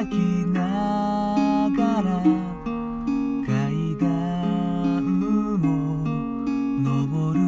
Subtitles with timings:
[0.00, 2.24] 泣きながら
[3.46, 4.06] 階段
[5.20, 5.68] を
[6.80, 7.40] 登る。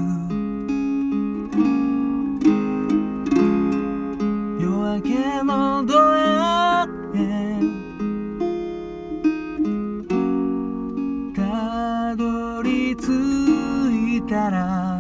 [4.61, 7.17] 夜明けのドアへ
[11.35, 13.01] たどり着
[14.19, 14.92] いたら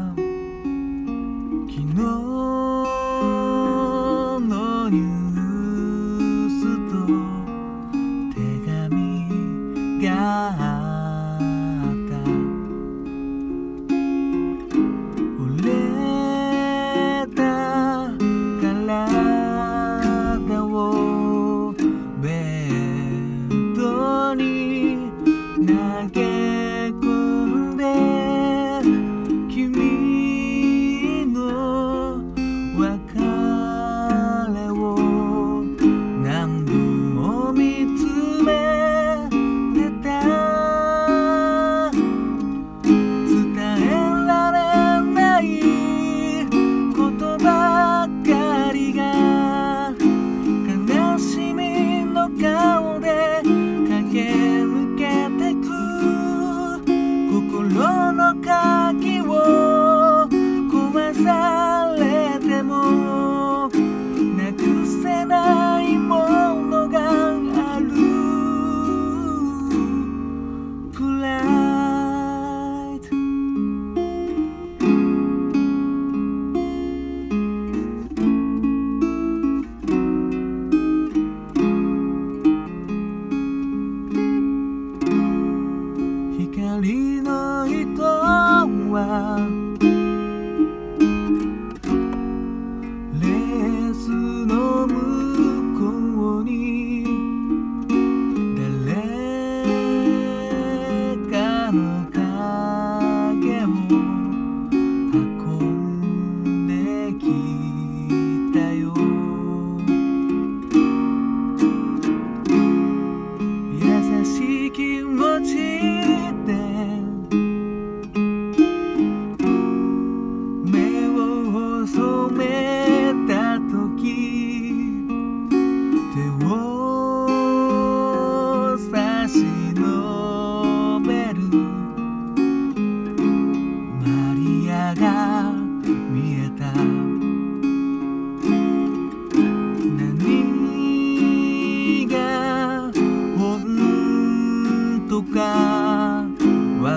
[32.93, 33.32] akan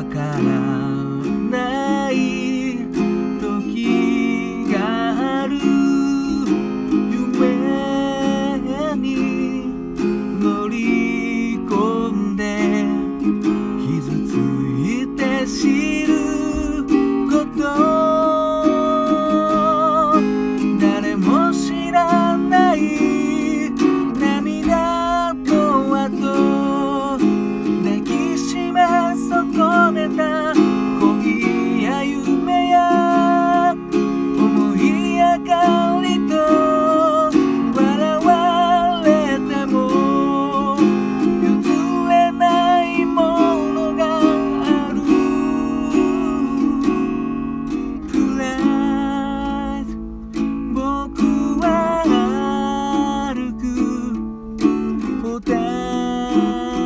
[0.03, 0.39] から
[1.49, 2.77] ない
[3.39, 5.55] 時がある
[7.11, 7.45] 夢
[8.97, 9.07] に
[10.39, 12.43] 乗り込んで
[13.87, 14.33] 傷つ
[14.83, 16.13] いて知る
[17.29, 17.84] こと
[55.39, 56.84] tempo.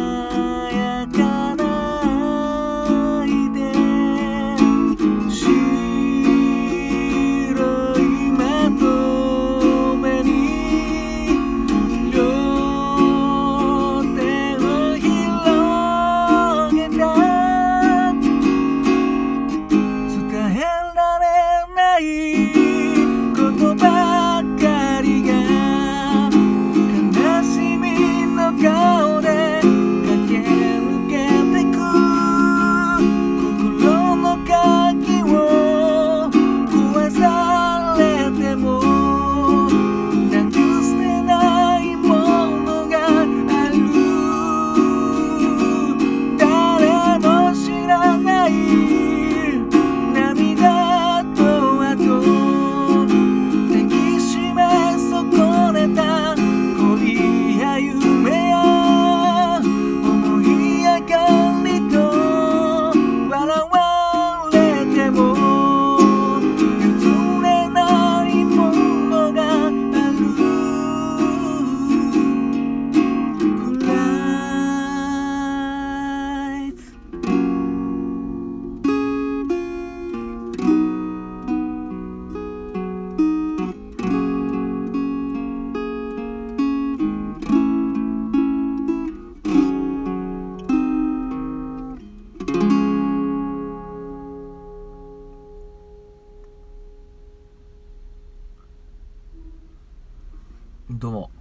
[100.99, 101.31] どうも。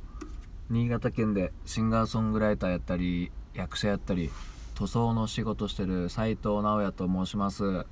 [0.71, 4.31] 新潟県でシンガーソングライターやったり役者やったり
[4.77, 7.85] 塗装の仕事してる斉藤直也と申します。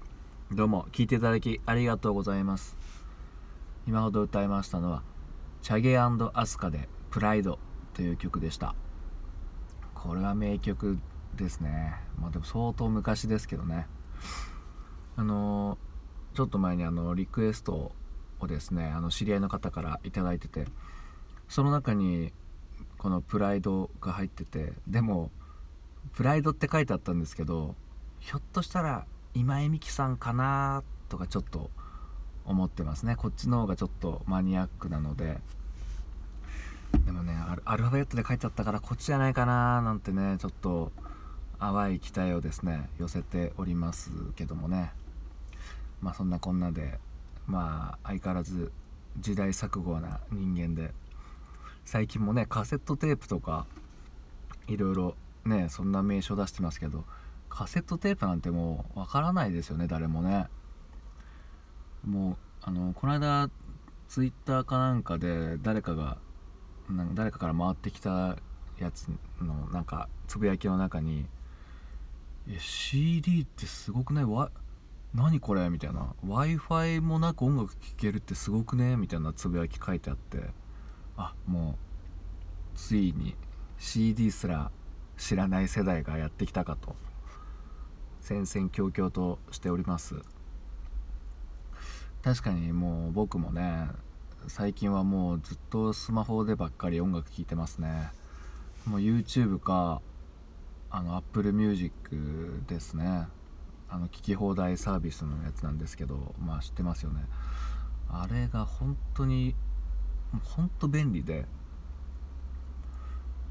[0.52, 2.76] どうも聞いていただきありがとうございます。
[3.84, 5.02] 今ほど歌いましたのは
[5.60, 6.08] チャゲア
[6.46, 7.58] スカで「プライド」
[7.94, 8.76] という曲でした。
[9.92, 11.00] これは名曲
[11.34, 11.96] ですね。
[12.20, 13.88] まあでも相当昔ですけどね。
[15.16, 15.78] あの
[16.34, 17.90] ちょっと前にあのリクエスト
[18.38, 20.68] をですねあの知り合いの方から頂いてて
[21.48, 22.32] その中に
[22.98, 25.30] この「プライド」が入っててでも
[26.14, 27.74] 「プライド」って書いてあったんですけど
[28.20, 31.70] ひょっとしたら今井美樹さんかなとかちょっと
[32.44, 33.16] 思ってますね。
[33.16, 35.40] こっちの方がちょっとマニアックなので。
[37.04, 37.34] でもね
[37.64, 40.92] アルファベットで書いてあったからこっちじゃないかななんてねちょっと
[41.58, 44.92] 淡い期待をですね寄せておりますけどもね。
[46.00, 46.98] まあそんなこんなで
[47.46, 48.72] まあ相変わらず
[49.18, 50.94] 時代錯誤な人間で
[51.86, 53.64] 最近もねカセットテープとか
[54.66, 57.04] いろいろねそんな名称出してますけど
[57.48, 60.48] カセットテープなんてもうわからないですよね誰もね
[62.04, 63.48] もうあのこの間
[64.08, 66.18] ツイッターかなんかで誰かが
[67.14, 68.36] 誰かから回ってきた
[68.78, 69.08] やつ
[69.40, 71.26] のなんかつぶやきの中に
[72.58, 74.50] 「CD ってすごくないわ
[75.14, 80.50] 何これ?」みたいな「w i f i もなく音楽聴けるってすごくね?」みたいなつぶやき書いてあって
[81.16, 81.76] あも
[82.74, 83.34] うついに
[83.78, 84.70] CD すら
[85.16, 86.94] 知らない世代がやってきたかと。
[88.20, 90.16] 戦々恐々としております。
[92.22, 93.86] 確かにもう僕もね
[94.48, 98.10] 最近はもうずっとスマホでばっかり音楽聴いてますね。
[98.84, 100.02] もう YouTube か
[100.90, 103.28] あの Apple Music ですね。
[103.88, 107.24] あの聞き放題サービスのやつなんですけどまあ知ってますよね。
[108.08, 109.54] あれが本当に
[110.42, 111.46] ほんと便利で。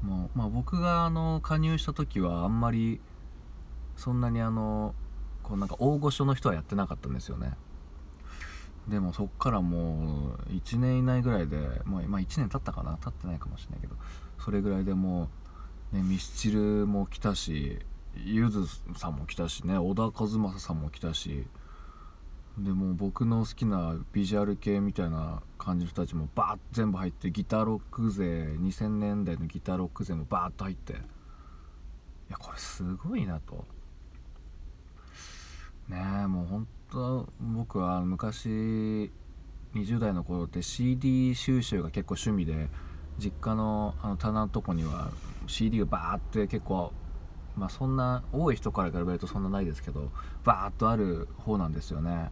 [0.02, 3.00] もう、まあ、僕があの加入した時はあんまり
[3.96, 4.94] そんなにあの
[5.42, 7.54] こうなんか大御所の人はやってなかったんですよね。
[8.88, 12.98] でもそっからもう1年以内ぐらいでもう、まあ、1年経ったかな？
[13.02, 13.96] 経ってないかもしれないけど
[14.38, 15.28] それぐらいでも
[15.92, 17.80] う、ね、ミスチルも来たし
[18.14, 21.46] ゆずさんも来たしね小田和正さんも来たし
[22.58, 30.96] でも僕の好きなビジュアル系みたいな感じの人たちもバーッ全部入ってギターロック勢2000年代のギターロック勢もバーッと入ってい
[32.30, 33.64] やこれすごいなと。
[35.88, 39.10] ねえもう本当僕は昔
[39.74, 42.68] 20代の頃って CD 収集が結構趣味で
[43.18, 45.10] 実家のあの棚のとこには
[45.46, 46.92] CD がバーって結構
[47.56, 50.10] まあそんな多い人から比べるとそんなないですけど
[50.44, 52.30] バーッとある方なんですよね。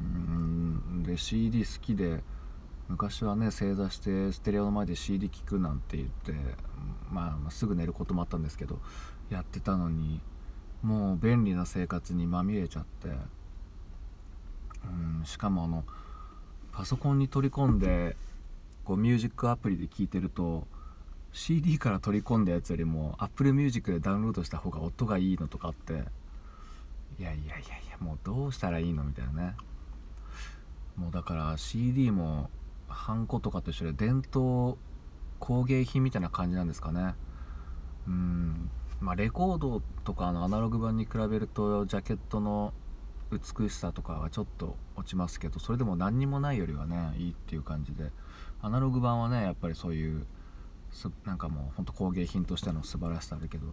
[0.00, 1.02] うん。
[1.04, 2.22] で CD 好きで
[2.88, 6.34] 昔はね正座してステレオの前で CD 聴くなんて言って、
[7.10, 8.80] まあ、すぐ寝ることもあったんですけど
[9.30, 10.20] やってたのに
[10.82, 13.08] もう便利な生活にまみれちゃって。
[14.82, 15.24] うん。
[15.24, 15.84] しかもあの
[16.72, 18.16] パソコンに取り込んで
[18.84, 20.66] こうミュージックアプリで聴いてると
[21.32, 26.04] CD から取り込んだやつよりも Apple Music でダウンロードした方が音がいいのとかあっていやい
[27.22, 27.60] やいやい
[27.90, 29.54] やもうどうしたらいいのみたいなね。
[30.96, 32.50] もうだから CD も
[32.88, 34.76] ハンコとかと一緒で伝統
[35.38, 37.14] 工芸品みたいな感じなんですかね。
[38.06, 38.70] うん。
[39.00, 42.74] まあレコードとかのアナログ版に比べるとジャケットの
[43.30, 48.10] 美しさとかはちょっと落ちますけどそれでも何にもないよりはねいいっていう感じで。
[48.62, 50.26] アナログ版はねやっぱりそういう
[51.24, 53.66] なんかもうほんと工芸品としての素晴らしさあるけど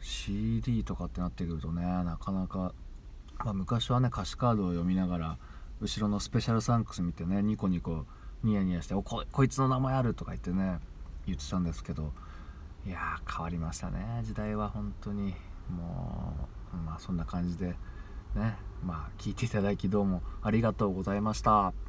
[0.00, 2.72] CD とかってなってくるとねなかなか、
[3.38, 5.38] まあ、昔はね歌詞カードを読みながら
[5.80, 8.04] 後ろのスペシャルサンクス見てねニコニコ
[8.42, 10.80] ニヤニヤして「おここいつの名前ある」とか言ってね
[11.26, 12.12] 言ってたんですけど
[12.86, 15.34] いやー変わりましたね時代は本当に
[15.68, 17.76] もうまあそんな感じで
[18.34, 21.87] ねまあ聞いていただきどうもありがとうございました。